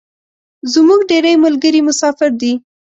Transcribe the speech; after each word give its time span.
زمونږ 0.73 1.01
ډیری 1.09 1.33
ملګري 1.43 1.79
مسافر 1.87 2.29
دی 2.41 2.51